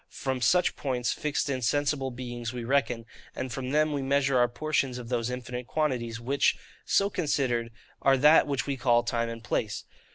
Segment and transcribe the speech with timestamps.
[0.09, 3.05] From such points fixed in sensible beings we reckon,
[3.35, 8.17] and from them we measure our portions of those infinite quantities; which, so considered, are
[8.17, 9.83] that which we call TIME and PLACE.